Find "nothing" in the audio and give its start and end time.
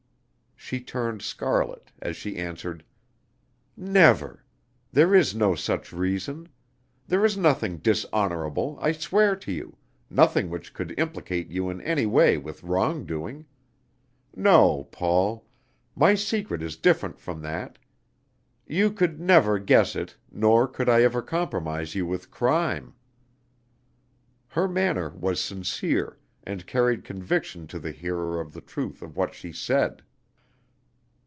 7.35-7.79, 10.09-10.49